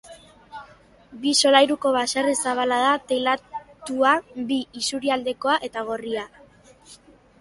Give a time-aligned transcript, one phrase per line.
[1.25, 4.15] Bi solairuko baserri zabala da, teilatua
[4.53, 6.25] bi isurialdekoa eta gorria.